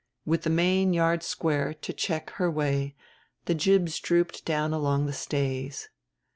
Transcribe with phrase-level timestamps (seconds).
[0.25, 2.95] With the main yard square to check her way
[3.45, 5.89] the jibs drooped down along the stays.